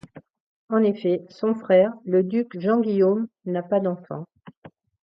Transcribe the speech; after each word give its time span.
En 0.69 0.81
effet, 0.81 1.21
son 1.29 1.53
frère, 1.53 1.93
le 2.05 2.23
duc 2.23 2.59
Jean-Guillaume, 2.59 3.27
n'a 3.45 3.61
pas 3.61 3.79
d'enfants. 3.79 4.25